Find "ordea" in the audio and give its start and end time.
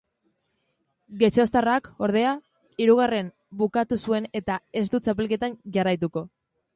2.07-2.31